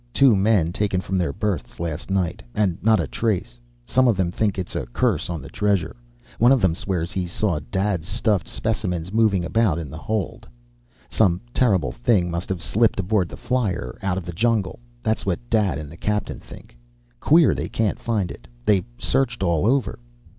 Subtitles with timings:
[0.15, 2.41] Two men taken from their berths last night.
[2.55, 3.59] And not a trace.
[3.85, 5.95] Some of them think it's a curse on the treasure.
[6.39, 10.47] One of them swears he saw Dad's stuffed specimens moving about in the hold.
[11.11, 14.79] "Some terrible thing must have slipped aboard the flier, out of the jungle.
[15.03, 16.75] That's what Dad and the captain think.
[17.19, 18.47] Queer they can't find it.
[18.65, 19.99] They've searched all over.